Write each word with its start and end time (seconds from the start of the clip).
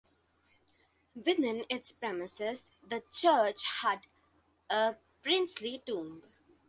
Within 1.15 1.63
its 1.69 1.91
premises 1.91 2.65
the 2.81 3.03
church 3.11 3.63
had 3.83 4.07
a 4.67 4.95
princely 5.21 5.83
tomb. 5.85 6.23